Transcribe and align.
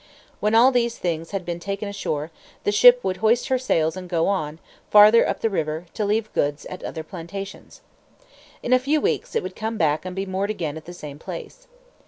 When 0.39 0.55
all 0.55 0.71
these 0.71 0.97
things 0.97 1.29
had 1.29 1.45
been 1.45 1.59
taken 1.59 1.87
ashore, 1.87 2.31
the 2.63 2.71
ship 2.71 3.03
would 3.03 3.17
hoist 3.17 3.49
her 3.49 3.59
sails 3.59 3.95
and 3.95 4.09
go 4.09 4.27
on, 4.27 4.57
farther 4.89 5.29
up 5.29 5.41
the 5.41 5.47
river, 5.51 5.85
to 5.93 6.03
leave 6.03 6.33
goods 6.33 6.65
at 6.65 6.81
other 6.83 7.03
plantations. 7.03 7.81
In 8.63 8.73
a 8.73 8.79
few 8.79 8.99
weeks 8.99 9.35
it 9.35 9.43
would 9.43 9.55
come 9.55 9.77
back 9.77 10.03
and 10.03 10.15
be 10.15 10.25
moored 10.25 10.49
again 10.49 10.75
at 10.75 10.85
the 10.85 10.93
same 10.93 11.19
place. 11.19 11.67